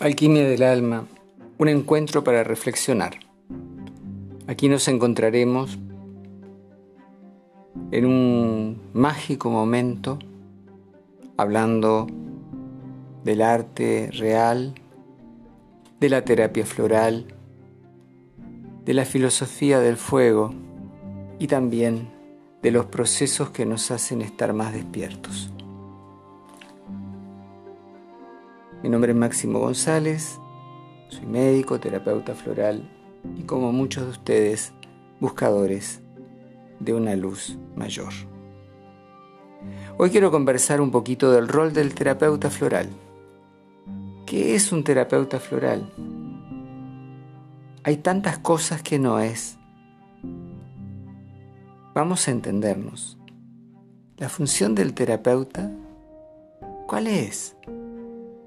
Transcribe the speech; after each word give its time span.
Alquimia 0.00 0.42
del 0.48 0.64
Alma, 0.64 1.06
un 1.56 1.68
encuentro 1.68 2.24
para 2.24 2.42
reflexionar. 2.42 3.14
Aquí 4.48 4.68
nos 4.68 4.88
encontraremos 4.88 5.78
en 7.92 8.04
un 8.04 8.82
mágico 8.92 9.50
momento 9.50 10.18
hablando 11.36 12.08
del 13.22 13.40
arte 13.40 14.10
real, 14.12 14.74
de 16.00 16.08
la 16.08 16.24
terapia 16.24 16.66
floral, 16.66 17.26
de 18.84 18.94
la 18.94 19.04
filosofía 19.04 19.78
del 19.78 19.96
fuego 19.96 20.52
y 21.38 21.46
también 21.46 22.08
de 22.62 22.72
los 22.72 22.86
procesos 22.86 23.50
que 23.50 23.64
nos 23.64 23.92
hacen 23.92 24.22
estar 24.22 24.54
más 24.54 24.72
despiertos. 24.72 25.53
Mi 28.84 28.90
nombre 28.90 29.12
es 29.12 29.16
Máximo 29.16 29.60
González, 29.60 30.38
soy 31.08 31.24
médico, 31.24 31.80
terapeuta 31.80 32.34
floral 32.34 32.86
y 33.34 33.44
como 33.44 33.72
muchos 33.72 34.04
de 34.04 34.10
ustedes, 34.10 34.74
buscadores 35.20 36.02
de 36.80 36.92
una 36.92 37.16
luz 37.16 37.56
mayor. 37.76 38.12
Hoy 39.96 40.10
quiero 40.10 40.30
conversar 40.30 40.82
un 40.82 40.90
poquito 40.90 41.32
del 41.32 41.48
rol 41.48 41.72
del 41.72 41.94
terapeuta 41.94 42.50
floral. 42.50 42.90
¿Qué 44.26 44.54
es 44.54 44.70
un 44.70 44.84
terapeuta 44.84 45.40
floral? 45.40 45.90
Hay 47.84 47.96
tantas 47.96 48.36
cosas 48.36 48.82
que 48.82 48.98
no 48.98 49.18
es. 49.18 49.56
Vamos 51.94 52.28
a 52.28 52.32
entendernos. 52.32 53.16
La 54.18 54.28
función 54.28 54.74
del 54.74 54.92
terapeuta, 54.92 55.72
¿cuál 56.86 57.06
es? 57.06 57.56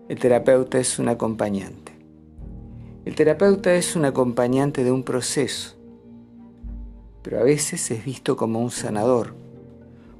El 0.09 0.20
terapeuta 0.20 0.80
es 0.80 1.00
un 1.00 1.09
acompañante. 1.09 1.91
El 3.03 3.13
terapeuta 3.13 3.73
es 3.73 3.94
un 3.97 4.05
acompañante 4.05 4.86
de 4.86 4.91
un 4.91 5.03
proceso, 5.03 5.75
pero 7.22 7.41
a 7.41 7.44
veces 7.44 7.91
es 7.91 8.05
visto 8.05 8.38
como 8.38 8.61
un 8.61 8.72
sanador, 8.72 9.35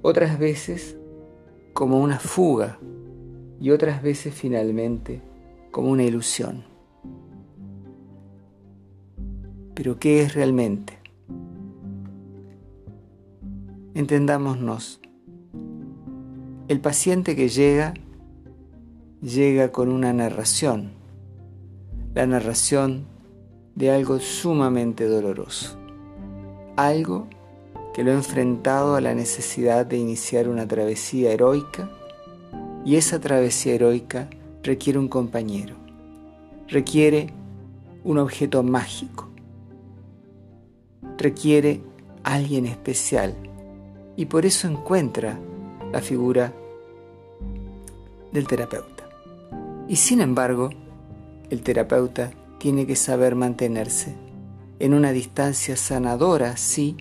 otras 0.02 0.39
veces 0.39 0.97
como 1.71 2.02
una 2.02 2.19
fuga 2.19 2.80
y 3.61 3.69
otras 3.69 4.02
veces 4.02 4.33
finalmente 4.33 5.21
como 5.71 5.89
una 5.89 6.03
ilusión. 6.03 6.65
Pero 9.73 9.99
¿qué 9.99 10.21
es 10.21 10.33
realmente? 10.33 10.97
Entendámonos. 13.93 14.99
El 16.67 16.81
paciente 16.81 17.38
que 17.38 17.47
llega 17.47 17.93
llega 19.21 19.71
con 19.71 19.89
una 19.89 20.13
narración, 20.13 20.91
la 22.13 22.27
narración 22.27 23.05
de 23.75 23.91
algo 23.91 24.19
sumamente 24.19 25.05
doloroso, 25.07 25.77
algo 26.75 27.27
que 27.93 28.03
lo 28.03 28.11
ha 28.11 28.15
enfrentado 28.15 28.95
a 28.95 29.01
la 29.01 29.15
necesidad 29.15 29.85
de 29.85 29.97
iniciar 29.97 30.47
una 30.47 30.67
travesía 30.67 31.31
heroica 31.31 31.89
y 32.85 32.95
esa 32.95 33.19
travesía 33.19 33.73
heroica 33.73 34.29
requiere 34.61 34.99
un 34.99 35.07
compañero, 35.07 35.75
requiere 36.67 37.33
un 38.03 38.19
objeto 38.19 38.61
mágico, 38.61 39.29
requiere 41.17 41.81
alguien 42.23 42.65
especial. 42.65 43.35
Y 44.15 44.25
por 44.25 44.45
eso 44.45 44.67
encuentra 44.67 45.39
la 45.91 46.02
figura 46.02 46.53
del 48.31 48.47
terapeuta. 48.47 48.96
Y 49.88 49.95
sin 49.95 50.21
embargo, 50.21 50.69
el 51.49 51.61
terapeuta 51.61 52.31
tiene 52.59 52.85
que 52.85 52.95
saber 52.95 53.35
mantenerse 53.35 54.16
en 54.80 54.93
una 54.93 55.11
distancia 55.11 55.77
sanadora, 55.77 56.58
sí, 56.58 56.98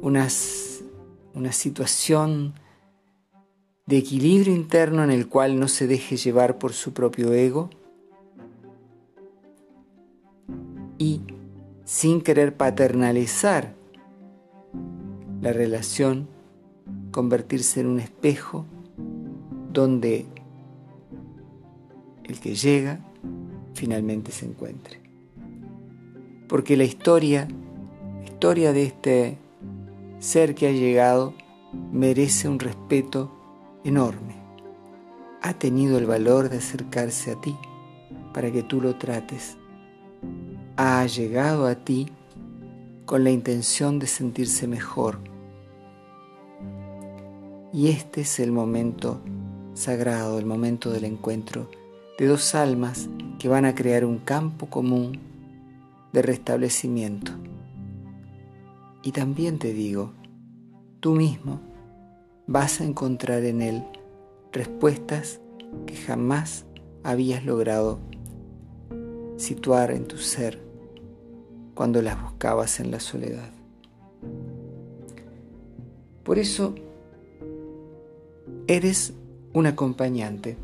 una, 0.00 0.28
una 1.34 1.52
situación 1.52 2.54
de 3.86 3.96
equilibrio 3.96 4.54
interno 4.54 5.02
en 5.02 5.10
el 5.10 5.28
cual 5.28 5.58
no 5.58 5.66
se 5.66 5.86
deje 5.86 6.16
llevar 6.16 6.58
por 6.58 6.72
su 6.72 6.92
propio 6.92 7.32
ego 7.32 7.70
y 10.98 11.22
sin 11.84 12.20
querer 12.20 12.56
paternalizar 12.56 13.74
la 15.40 15.52
relación, 15.52 16.28
convertirse 17.10 17.80
en 17.80 17.86
un 17.88 17.98
espejo 17.98 18.66
donde 19.72 20.26
el 22.32 22.40
que 22.40 22.54
llega 22.54 22.98
finalmente 23.74 24.32
se 24.32 24.46
encuentre. 24.46 25.00
Porque 26.48 26.76
la 26.76 26.84
historia, 26.84 27.46
la 28.18 28.24
historia 28.24 28.72
de 28.72 28.84
este 28.84 29.38
ser 30.18 30.54
que 30.54 30.68
ha 30.68 30.72
llegado, 30.72 31.34
merece 31.92 32.48
un 32.48 32.58
respeto 32.58 33.30
enorme. 33.84 34.34
Ha 35.42 35.54
tenido 35.54 35.98
el 35.98 36.06
valor 36.06 36.48
de 36.48 36.58
acercarse 36.58 37.32
a 37.32 37.40
ti 37.40 37.54
para 38.32 38.50
que 38.50 38.62
tú 38.62 38.80
lo 38.80 38.96
trates. 38.96 39.56
Ha 40.76 41.04
llegado 41.06 41.66
a 41.66 41.74
ti 41.74 42.08
con 43.04 43.24
la 43.24 43.30
intención 43.30 43.98
de 43.98 44.06
sentirse 44.06 44.66
mejor. 44.66 45.18
Y 47.74 47.88
este 47.88 48.22
es 48.22 48.38
el 48.38 48.52
momento 48.52 49.20
sagrado, 49.74 50.38
el 50.38 50.46
momento 50.46 50.90
del 50.90 51.04
encuentro 51.04 51.68
de 52.18 52.26
dos 52.26 52.54
almas 52.54 53.08
que 53.38 53.48
van 53.48 53.64
a 53.64 53.74
crear 53.74 54.04
un 54.04 54.18
campo 54.18 54.66
común 54.66 55.18
de 56.12 56.22
restablecimiento. 56.22 57.32
Y 59.02 59.12
también 59.12 59.58
te 59.58 59.72
digo, 59.72 60.12
tú 61.00 61.14
mismo 61.14 61.60
vas 62.46 62.80
a 62.80 62.84
encontrar 62.84 63.44
en 63.44 63.62
él 63.62 63.84
respuestas 64.52 65.40
que 65.86 65.96
jamás 65.96 66.66
habías 67.02 67.44
logrado 67.44 67.98
situar 69.36 69.90
en 69.90 70.06
tu 70.06 70.18
ser 70.18 70.60
cuando 71.74 72.02
las 72.02 72.22
buscabas 72.22 72.78
en 72.78 72.90
la 72.90 73.00
soledad. 73.00 73.50
Por 76.22 76.38
eso, 76.38 76.74
eres 78.68 79.14
un 79.52 79.66
acompañante 79.66 80.56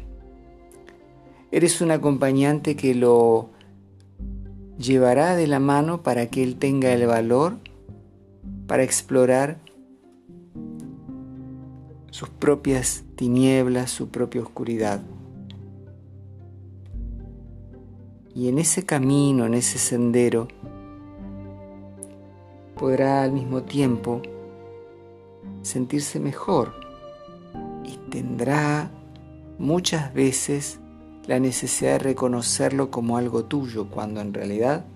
Eres 1.51 1.81
un 1.81 1.91
acompañante 1.91 2.77
que 2.77 2.95
lo 2.95 3.49
llevará 4.79 5.35
de 5.35 5.47
la 5.47 5.61
mano 5.61 6.03
para 6.03 6.27
que 6.27 6.43
él 6.43 6.57
tenga 6.57 6.93
el 6.93 7.07
valor 7.07 7.57
para 8.67 8.83
explorar 8.83 9.59
sus 12.11 12.29
propias 12.29 13.05
tinieblas, 13.17 13.91
su 13.91 14.09
propia 14.09 14.43
oscuridad. 14.43 15.01
Y 18.35 18.49
en 18.49 18.59
ese 18.59 18.85
camino, 18.85 19.47
en 19.47 19.55
ese 19.55 19.79
sendero, 19.79 20.49
podrá 22.79 23.23
al 23.23 23.33
mismo 23.33 23.63
tiempo 23.63 24.21
sentirse 25.63 26.21
mejor 26.21 26.75
y 27.85 27.97
tendrá 28.11 28.91
muchas 29.59 30.13
veces 30.13 30.79
la 31.29 31.39
necesidad 31.39 31.93
de 31.93 31.99
reconocerlo 31.99 32.91
como 32.91 33.19
algo 33.19 33.45
tuyo, 33.45 33.91
cuando 33.91 34.23
en 34.23 34.33
realidad 34.33 34.87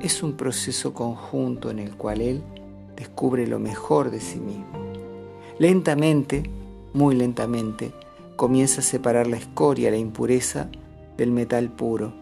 es 0.00 0.22
un 0.22 0.32
proceso 0.32 0.94
conjunto 0.94 1.70
en 1.70 1.78
el 1.78 1.94
cual 1.94 2.22
él 2.22 2.42
descubre 2.96 3.46
lo 3.46 3.58
mejor 3.58 4.10
de 4.10 4.18
sí 4.18 4.40
mismo. 4.40 4.64
Lentamente, 5.58 6.44
muy 6.94 7.14
lentamente, 7.14 7.92
comienza 8.36 8.80
a 8.80 8.84
separar 8.84 9.26
la 9.26 9.36
escoria, 9.36 9.90
la 9.90 9.98
impureza 9.98 10.70
del 11.18 11.32
metal 11.32 11.68
puro. 11.70 12.14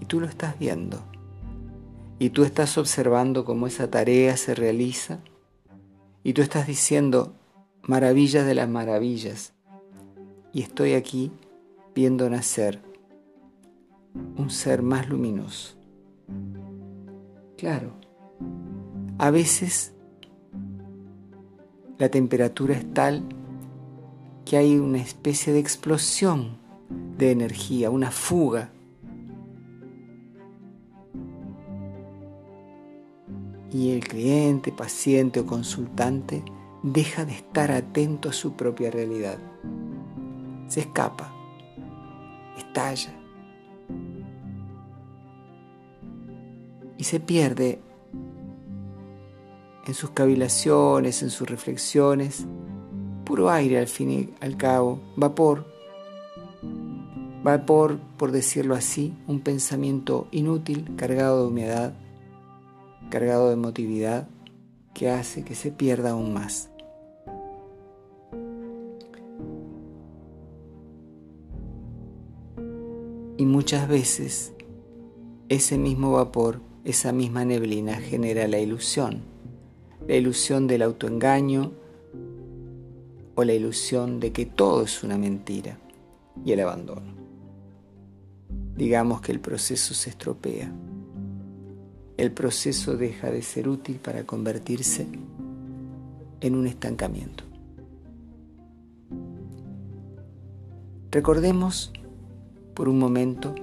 Y 0.00 0.04
tú 0.06 0.18
lo 0.18 0.26
estás 0.26 0.58
viendo. 0.58 1.00
Y 2.18 2.30
tú 2.30 2.42
estás 2.42 2.76
observando 2.76 3.44
cómo 3.44 3.68
esa 3.68 3.88
tarea 3.88 4.36
se 4.36 4.56
realiza. 4.56 5.20
Y 6.24 6.32
tú 6.32 6.42
estás 6.42 6.66
diciendo, 6.66 7.34
maravillas 7.82 8.44
de 8.46 8.56
las 8.56 8.68
maravillas. 8.68 9.52
Y 10.52 10.62
estoy 10.62 10.94
aquí 10.94 11.30
viendo 11.98 12.30
nacer 12.30 12.80
un 14.36 14.50
ser 14.50 14.82
más 14.82 15.08
luminoso. 15.08 15.74
Claro, 17.56 17.90
a 19.18 19.32
veces 19.32 19.94
la 21.98 22.08
temperatura 22.08 22.74
es 22.74 22.94
tal 22.94 23.24
que 24.44 24.58
hay 24.58 24.78
una 24.78 24.98
especie 24.98 25.52
de 25.52 25.58
explosión 25.58 26.58
de 27.18 27.32
energía, 27.32 27.90
una 27.90 28.12
fuga. 28.12 28.70
Y 33.72 33.90
el 33.90 34.06
cliente, 34.06 34.70
paciente 34.70 35.40
o 35.40 35.46
consultante 35.46 36.44
deja 36.84 37.24
de 37.24 37.32
estar 37.32 37.72
atento 37.72 38.28
a 38.28 38.32
su 38.32 38.52
propia 38.52 38.88
realidad. 38.92 39.38
Se 40.68 40.78
escapa 40.78 41.34
estalla. 42.58 43.14
Y 46.96 47.04
se 47.04 47.20
pierde 47.20 47.80
en 49.86 49.94
sus 49.94 50.10
cavilaciones, 50.10 51.22
en 51.22 51.30
sus 51.30 51.48
reflexiones, 51.48 52.46
puro 53.24 53.50
aire 53.50 53.78
al 53.78 53.86
fin 53.86 54.10
y 54.10 54.34
al 54.40 54.56
cabo, 54.56 55.00
vapor, 55.16 55.66
vapor, 57.42 57.98
por 58.16 58.32
decirlo 58.32 58.74
así, 58.74 59.14
un 59.26 59.40
pensamiento 59.40 60.28
inútil, 60.30 60.94
cargado 60.96 61.42
de 61.42 61.48
humedad, 61.48 61.94
cargado 63.10 63.48
de 63.48 63.54
emotividad, 63.54 64.28
que 64.92 65.10
hace 65.10 65.44
que 65.44 65.54
se 65.54 65.70
pierda 65.70 66.10
aún 66.10 66.34
más. 66.34 66.70
Y 73.38 73.46
muchas 73.46 73.88
veces 73.88 74.52
ese 75.48 75.78
mismo 75.78 76.12
vapor 76.12 76.60
esa 76.88 77.12
misma 77.12 77.44
neblina 77.44 77.96
genera 77.96 78.48
la 78.48 78.58
ilusión, 78.58 79.20
la 80.06 80.16
ilusión 80.16 80.66
del 80.66 80.80
autoengaño 80.80 81.72
o 83.34 83.44
la 83.44 83.52
ilusión 83.52 84.20
de 84.20 84.32
que 84.32 84.46
todo 84.46 84.84
es 84.84 85.04
una 85.04 85.18
mentira 85.18 85.78
y 86.46 86.52
el 86.52 86.60
abandono. 86.60 87.12
Digamos 88.74 89.20
que 89.20 89.32
el 89.32 89.40
proceso 89.40 89.92
se 89.92 90.08
estropea. 90.08 90.72
El 92.16 92.32
proceso 92.32 92.96
deja 92.96 93.30
de 93.30 93.42
ser 93.42 93.68
útil 93.68 93.96
para 93.96 94.24
convertirse 94.24 95.06
en 96.40 96.54
un 96.54 96.66
estancamiento. 96.66 97.44
Recordemos 101.10 101.92
por 102.78 102.88
un 102.88 103.00
momento 103.00 103.56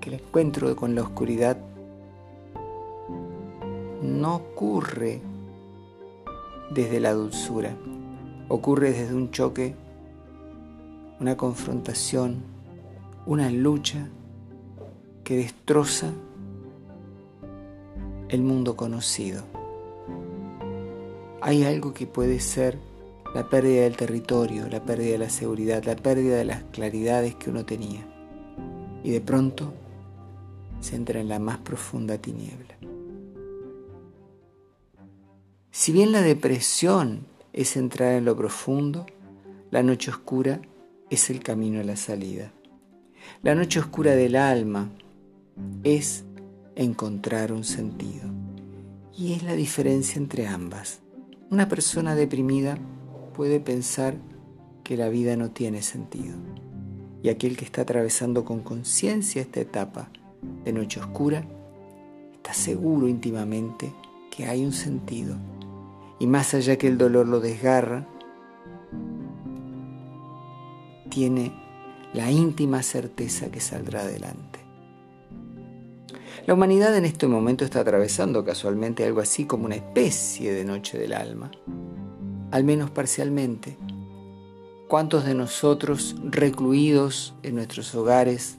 que 0.00 0.08
el 0.10 0.16
encuentro 0.16 0.74
con 0.74 0.96
la 0.96 1.02
oscuridad 1.02 1.58
no 4.02 4.34
ocurre 4.34 5.20
desde 6.72 6.98
la 6.98 7.12
dulzura, 7.12 7.76
ocurre 8.48 8.90
desde 8.90 9.14
un 9.14 9.30
choque, 9.30 9.76
una 11.20 11.36
confrontación, 11.36 12.42
una 13.26 13.48
lucha 13.48 14.08
que 15.22 15.36
destroza 15.36 16.10
el 18.28 18.42
mundo 18.42 18.74
conocido. 18.74 19.44
Hay 21.40 21.62
algo 21.62 21.94
que 21.94 22.08
puede 22.08 22.40
ser 22.40 22.76
la 23.36 23.48
pérdida 23.48 23.82
del 23.82 23.96
territorio, 23.96 24.68
la 24.68 24.82
pérdida 24.82 25.12
de 25.12 25.18
la 25.18 25.30
seguridad, 25.30 25.84
la 25.84 25.94
pérdida 25.94 26.38
de 26.38 26.44
las 26.44 26.64
claridades 26.72 27.36
que 27.36 27.50
uno 27.50 27.64
tenía. 27.64 28.15
Y 29.06 29.10
de 29.10 29.20
pronto 29.20 29.72
se 30.80 30.96
entra 30.96 31.20
en 31.20 31.28
la 31.28 31.38
más 31.38 31.58
profunda 31.58 32.18
tiniebla. 32.18 32.74
Si 35.70 35.92
bien 35.92 36.10
la 36.10 36.22
depresión 36.22 37.24
es 37.52 37.76
entrar 37.76 38.14
en 38.14 38.24
lo 38.24 38.36
profundo, 38.36 39.06
la 39.70 39.84
noche 39.84 40.10
oscura 40.10 40.60
es 41.08 41.30
el 41.30 41.38
camino 41.38 41.78
a 41.78 41.84
la 41.84 41.94
salida. 41.94 42.50
La 43.44 43.54
noche 43.54 43.78
oscura 43.78 44.16
del 44.16 44.34
alma 44.34 44.90
es 45.84 46.24
encontrar 46.74 47.52
un 47.52 47.62
sentido. 47.62 48.28
Y 49.16 49.34
es 49.34 49.44
la 49.44 49.52
diferencia 49.52 50.18
entre 50.18 50.48
ambas. 50.48 50.98
Una 51.48 51.68
persona 51.68 52.16
deprimida 52.16 52.76
puede 53.36 53.60
pensar 53.60 54.16
que 54.82 54.96
la 54.96 55.08
vida 55.08 55.36
no 55.36 55.52
tiene 55.52 55.82
sentido. 55.82 56.34
Y 57.22 57.28
aquel 57.28 57.56
que 57.56 57.64
está 57.64 57.82
atravesando 57.82 58.44
con 58.44 58.60
conciencia 58.60 59.42
esta 59.42 59.60
etapa 59.60 60.10
de 60.64 60.72
noche 60.72 61.00
oscura 61.00 61.44
está 62.34 62.52
seguro 62.52 63.08
íntimamente 63.08 63.92
que 64.30 64.46
hay 64.46 64.64
un 64.64 64.72
sentido 64.72 65.36
y 66.18 66.26
más 66.26 66.54
allá 66.54 66.76
que 66.76 66.88
el 66.88 66.98
dolor 66.98 67.26
lo 67.26 67.40
desgarra, 67.40 68.06
tiene 71.10 71.52
la 72.14 72.30
íntima 72.30 72.82
certeza 72.82 73.50
que 73.50 73.60
saldrá 73.60 74.00
adelante. 74.00 74.60
La 76.46 76.54
humanidad 76.54 76.96
en 76.96 77.04
este 77.04 77.26
momento 77.26 77.64
está 77.64 77.80
atravesando 77.80 78.44
casualmente 78.44 79.04
algo 79.04 79.20
así 79.20 79.46
como 79.46 79.66
una 79.66 79.74
especie 79.74 80.52
de 80.52 80.64
noche 80.64 80.96
del 80.96 81.12
alma, 81.12 81.50
al 82.50 82.64
menos 82.64 82.90
parcialmente. 82.90 83.76
¿Cuántos 84.88 85.24
de 85.24 85.34
nosotros 85.34 86.14
recluidos 86.22 87.34
en 87.42 87.56
nuestros 87.56 87.92
hogares 87.96 88.56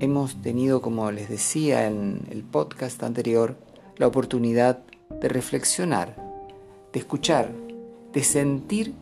hemos 0.00 0.40
tenido, 0.40 0.80
como 0.80 1.12
les 1.12 1.28
decía 1.28 1.86
en 1.86 2.22
el 2.30 2.44
podcast 2.44 3.02
anterior, 3.02 3.56
la 3.98 4.06
oportunidad 4.06 4.78
de 5.20 5.28
reflexionar, 5.28 6.16
de 6.94 6.98
escuchar, 6.98 7.52
de 8.14 8.22
sentir 8.22 8.94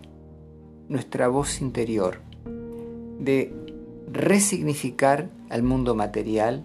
nuestra 0.88 1.28
voz 1.28 1.60
interior, 1.60 2.19
de 3.20 3.54
resignificar 4.10 5.31
al 5.49 5.62
mundo 5.62 5.94
material, 5.94 6.64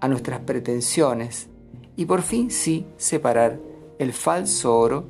a 0.00 0.08
nuestras 0.08 0.40
pretensiones 0.40 1.46
y 1.94 2.04
por 2.06 2.22
fin 2.22 2.50
sí 2.50 2.84
separar 2.96 3.60
el 4.00 4.12
falso 4.12 4.76
oro 4.76 5.06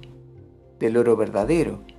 del 0.79 0.99
oro 0.99 1.17
verdadero. 1.17 1.96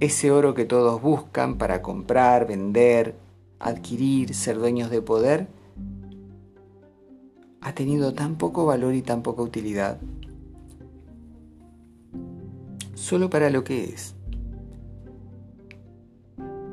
Ese 0.00 0.30
oro 0.30 0.54
que 0.54 0.64
todos 0.64 1.02
buscan 1.02 1.58
para 1.58 1.82
comprar, 1.82 2.46
vender, 2.46 3.14
adquirir, 3.58 4.34
ser 4.34 4.58
dueños 4.58 4.88
de 4.88 5.02
poder, 5.02 5.46
ha 7.60 7.74
tenido 7.74 8.14
tan 8.14 8.36
poco 8.36 8.64
valor 8.64 8.94
y 8.94 9.02
tan 9.02 9.22
poca 9.22 9.42
utilidad. 9.42 9.98
Solo 12.94 13.28
para 13.28 13.50
lo 13.50 13.62
que 13.62 13.84
es. 13.84 14.14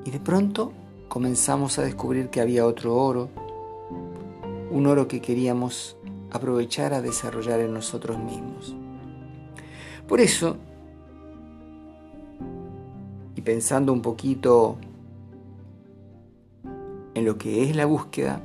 Y 0.05 0.11
de 0.11 0.19
pronto 0.21 0.71
comenzamos 1.09 1.77
a 1.79 1.83
descubrir 1.83 2.29
que 2.29 2.39
había 2.39 2.65
otro 2.65 2.95
oro, 2.95 3.29
un 4.71 4.87
oro 4.87 5.09
que 5.09 5.21
queríamos 5.21 5.97
aprovechar 6.31 6.93
a 6.93 7.01
desarrollar 7.01 7.59
en 7.59 7.73
nosotros 7.73 8.17
mismos. 8.17 8.73
Por 10.07 10.21
eso, 10.21 10.55
pensando 13.47 13.93
un 13.93 14.01
poquito 14.01 14.75
en 17.13 17.23
lo 17.23 17.37
que 17.37 17.63
es 17.63 17.77
la 17.77 17.85
búsqueda, 17.85 18.41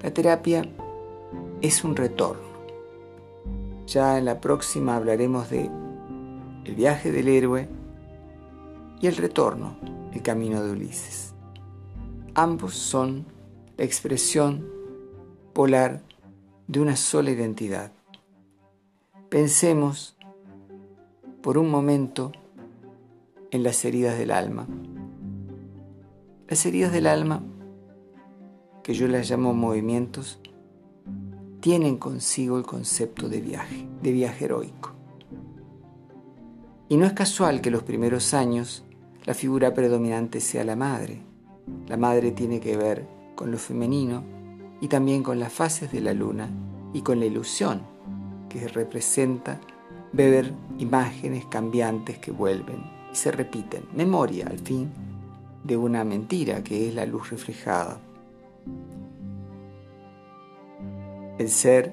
la 0.00 0.14
terapia 0.14 0.64
es 1.60 1.82
un 1.82 1.96
retorno. 1.96 2.46
Ya 3.88 4.16
en 4.16 4.26
la 4.26 4.40
próxima 4.40 4.94
hablaremos 4.94 5.50
de 5.50 5.68
el 6.66 6.74
viaje 6.76 7.10
del 7.10 7.26
héroe 7.26 7.68
y 9.00 9.08
el 9.08 9.16
retorno, 9.16 9.76
el 10.12 10.22
camino 10.22 10.62
de 10.62 10.70
Ulises. 10.70 11.34
Ambos 12.36 12.76
son 12.76 13.26
la 13.76 13.84
expresión 13.84 14.68
polar 15.52 16.00
de 16.68 16.78
una 16.78 16.94
sola 16.94 17.32
identidad. 17.32 17.90
Pensemos 19.30 20.16
por 21.42 21.58
un 21.58 21.68
momento 21.68 22.30
en 23.50 23.62
las 23.62 23.84
heridas 23.84 24.16
del 24.16 24.30
alma. 24.30 24.66
Las 26.48 26.64
heridas 26.66 26.92
del 26.92 27.06
alma, 27.06 27.42
que 28.82 28.94
yo 28.94 29.08
las 29.08 29.28
llamo 29.30 29.54
movimientos, 29.54 30.40
tienen 31.60 31.96
consigo 31.98 32.58
el 32.58 32.64
concepto 32.64 33.28
de 33.28 33.40
viaje, 33.40 33.88
de 34.02 34.12
viaje 34.12 34.44
heroico. 34.46 34.92
Y 36.88 36.96
no 36.96 37.06
es 37.06 37.12
casual 37.12 37.60
que 37.60 37.70
los 37.70 37.82
primeros 37.82 38.34
años 38.34 38.84
la 39.24 39.34
figura 39.34 39.74
predominante 39.74 40.40
sea 40.40 40.64
la 40.64 40.76
madre. 40.76 41.20
La 41.86 41.96
madre 41.96 42.32
tiene 42.32 42.58
que 42.60 42.76
ver 42.76 43.06
con 43.34 43.50
lo 43.50 43.58
femenino 43.58 44.24
y 44.80 44.88
también 44.88 45.22
con 45.22 45.38
las 45.38 45.52
fases 45.52 45.92
de 45.92 46.00
la 46.00 46.14
luna 46.14 46.48
y 46.92 47.02
con 47.02 47.20
la 47.20 47.26
ilusión 47.26 47.82
que 48.48 48.66
representa 48.66 49.60
ver 50.12 50.52
imágenes 50.78 51.44
cambiantes 51.46 52.18
que 52.18 52.32
vuelven 52.32 52.99
y 53.12 53.16
se 53.16 53.30
repiten, 53.30 53.84
memoria 53.94 54.46
al 54.46 54.58
fin 54.58 54.90
de 55.64 55.76
una 55.76 56.04
mentira 56.04 56.62
que 56.62 56.88
es 56.88 56.94
la 56.94 57.06
luz 57.06 57.30
reflejada. 57.30 58.00
El 61.38 61.48
ser, 61.48 61.92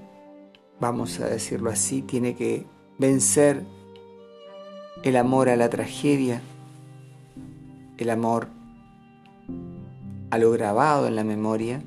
vamos 0.80 1.20
a 1.20 1.28
decirlo 1.28 1.70
así, 1.70 2.02
tiene 2.02 2.36
que 2.36 2.66
vencer 2.98 3.64
el 5.04 5.16
amor 5.16 5.50
a 5.50 5.56
la 5.56 5.70
tragedia, 5.70 6.42
el 7.98 8.10
amor 8.10 8.48
a 10.30 10.38
lo 10.38 10.52
grabado 10.52 11.08
en 11.08 11.16
la 11.16 11.24
memoria, 11.24 11.82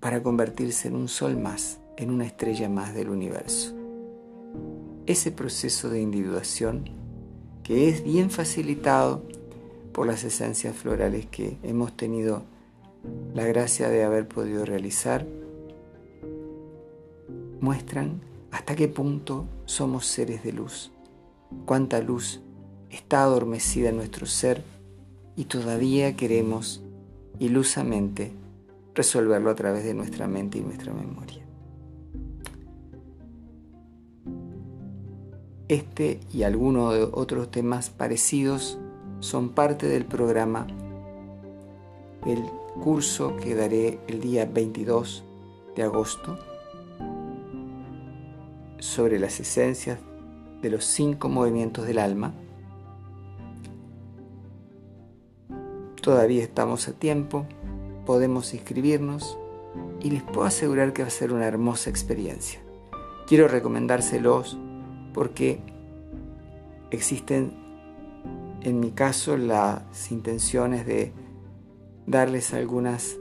para 0.00 0.22
convertirse 0.22 0.88
en 0.88 0.96
un 0.96 1.06
sol 1.06 1.36
más, 1.36 1.78
en 1.96 2.10
una 2.10 2.26
estrella 2.26 2.68
más 2.68 2.94
del 2.94 3.08
universo. 3.08 3.72
Ese 5.06 5.30
proceso 5.30 5.88
de 5.90 6.00
individuación, 6.00 7.01
que 7.62 7.88
es 7.88 8.02
bien 8.04 8.30
facilitado 8.30 9.22
por 9.92 10.06
las 10.06 10.24
esencias 10.24 10.74
florales 10.74 11.26
que 11.26 11.58
hemos 11.62 11.96
tenido 11.96 12.42
la 13.34 13.44
gracia 13.44 13.88
de 13.88 14.04
haber 14.04 14.26
podido 14.26 14.64
realizar, 14.64 15.26
muestran 17.60 18.20
hasta 18.50 18.74
qué 18.74 18.88
punto 18.88 19.46
somos 19.66 20.06
seres 20.06 20.42
de 20.42 20.52
luz, 20.52 20.92
cuánta 21.66 22.00
luz 22.00 22.40
está 22.90 23.22
adormecida 23.22 23.90
en 23.90 23.96
nuestro 23.96 24.26
ser 24.26 24.62
y 25.36 25.44
todavía 25.44 26.16
queremos 26.16 26.82
ilusamente 27.38 28.32
resolverlo 28.94 29.50
a 29.50 29.54
través 29.54 29.84
de 29.84 29.94
nuestra 29.94 30.26
mente 30.28 30.58
y 30.58 30.62
nuestra 30.62 30.92
memoria. 30.92 31.42
Este 35.68 36.20
y 36.32 36.42
algunos 36.42 36.94
de 36.94 37.08
otros 37.12 37.50
temas 37.50 37.90
parecidos 37.90 38.78
son 39.20 39.50
parte 39.50 39.86
del 39.86 40.04
programa 40.04 40.66
del 42.24 42.42
curso 42.82 43.36
que 43.36 43.54
daré 43.54 44.00
el 44.08 44.20
día 44.20 44.44
22 44.44 45.24
de 45.76 45.82
agosto 45.82 46.38
sobre 48.78 49.18
las 49.18 49.38
esencias 49.40 49.98
de 50.60 50.70
los 50.70 50.84
cinco 50.84 51.28
movimientos 51.28 51.86
del 51.86 51.98
alma. 51.98 52.32
Todavía 56.00 56.42
estamos 56.42 56.88
a 56.88 56.92
tiempo, 56.92 57.46
podemos 58.04 58.54
inscribirnos 58.54 59.38
y 60.00 60.10
les 60.10 60.22
puedo 60.22 60.44
asegurar 60.44 60.92
que 60.92 61.02
va 61.02 61.08
a 61.08 61.12
ser 61.12 61.32
una 61.32 61.46
hermosa 61.46 61.90
experiencia. 61.90 62.60
Quiero 63.26 63.46
recomendárselos 63.46 64.58
porque 65.12 65.60
existen 66.90 67.52
en 68.62 68.80
mi 68.80 68.92
caso 68.92 69.36
las 69.36 70.10
intenciones 70.10 70.86
de 70.86 71.12
darles 72.06 72.54
algunas 72.54 73.16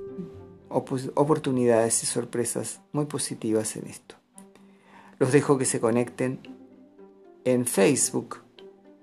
oportunidades 0.69 2.03
y 2.03 2.05
sorpresas 2.05 2.81
muy 2.91 3.05
positivas 3.05 3.75
en 3.75 3.87
esto. 3.87 4.15
Los 5.19 5.31
dejo 5.31 5.57
que 5.57 5.65
se 5.65 5.79
conecten 5.79 6.39
en 7.43 7.65
Facebook 7.65 8.39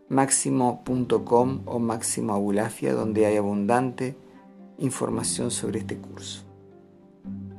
máximo.com 0.08 1.62
o 1.66 1.78
máximo 1.78 2.32
abulafia 2.32 2.94
donde 2.94 3.26
hay 3.26 3.36
abundante 3.36 4.16
información 4.78 5.50
sobre 5.50 5.80
este 5.80 5.98
curso. 5.98 6.44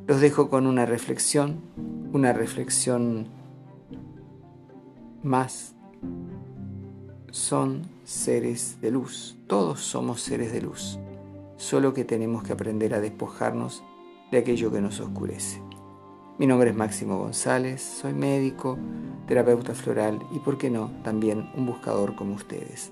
Los 0.07 0.21
dejo 0.21 0.49
con 0.49 0.65
una 0.65 0.85
reflexión, 0.85 1.61
una 2.11 2.33
reflexión 2.33 3.27
más. 5.23 5.75
Son 7.31 7.83
seres 8.03 8.77
de 8.81 8.91
luz, 8.91 9.37
todos 9.47 9.81
somos 9.81 10.21
seres 10.21 10.51
de 10.51 10.61
luz, 10.61 10.99
solo 11.57 11.93
que 11.93 12.05
tenemos 12.05 12.43
que 12.43 12.53
aprender 12.53 12.93
a 12.93 12.99
despojarnos 12.99 13.83
de 14.31 14.39
aquello 14.39 14.71
que 14.71 14.81
nos 14.81 14.99
oscurece. 14.99 15.61
Mi 16.37 16.47
nombre 16.47 16.69
es 16.69 16.75
Máximo 16.75 17.17
González, 17.17 17.81
soy 17.81 18.13
médico, 18.13 18.77
terapeuta 19.27 19.75
floral 19.75 20.19
y, 20.31 20.39
por 20.39 20.57
qué 20.57 20.69
no, 20.69 20.89
también 21.03 21.49
un 21.55 21.65
buscador 21.65 22.15
como 22.15 22.35
ustedes. 22.35 22.91